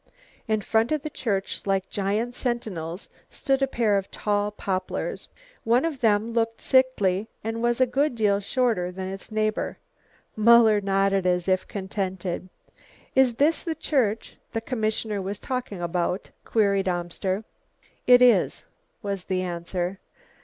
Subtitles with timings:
[0.47, 5.27] In front of the church, like giant sentinels, stood a pair of tall poplars.
[5.63, 9.77] One of them looked sickly and was a good deal shorter than its neighbour.
[10.35, 12.25] Muller nodded as if content.
[13.13, 17.43] "Is this the church the commissioner was talking about?" queried Amster.
[18.07, 18.65] "It is,"
[19.03, 19.99] was the answer.